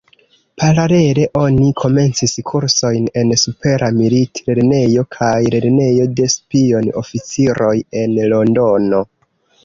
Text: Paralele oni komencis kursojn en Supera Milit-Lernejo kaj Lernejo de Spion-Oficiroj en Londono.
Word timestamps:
Paralele 0.59 1.23
oni 1.39 1.65
komencis 1.81 2.31
kursojn 2.51 3.03
en 3.21 3.33
Supera 3.41 3.89
Milit-Lernejo 3.97 5.03
kaj 5.17 5.33
Lernejo 5.57 6.07
de 6.21 6.25
Spion-Oficiroj 6.37 7.75
en 8.01 8.17
Londono. 8.33 9.03